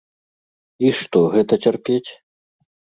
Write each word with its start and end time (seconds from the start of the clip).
І 0.87 0.89
што, 1.01 1.19
гэта 1.37 1.53
цярпець? 1.67 2.05